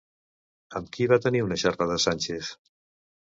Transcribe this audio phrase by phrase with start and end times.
[0.79, 2.51] Amb qui va tenir una xerrada Sánchez?